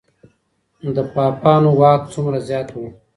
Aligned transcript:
د 0.95 0.97
پاپانو 1.13 1.71
واک 1.79 2.01
څومره 2.13 2.37
زیات 2.47 2.69
و؟ 2.73 2.77